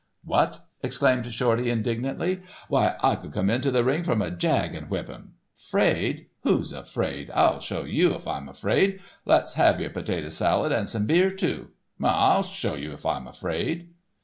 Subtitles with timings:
[0.23, 2.39] "What!" exclaimed Shorty, indignantly.
[2.69, 6.25] "Why I could come into the ring from a jag and whip him; 'fraid!
[6.41, 7.29] who's afraid.
[7.35, 8.99] I'll show you if I'm afraid.
[9.25, 11.67] Let's have your potato salad, an' some beer, too.
[12.01, 12.07] Huh!
[12.07, 13.89] I'll show you if I'm afraid."